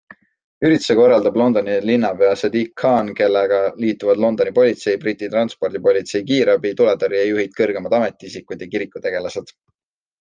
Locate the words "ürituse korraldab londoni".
0.67-1.73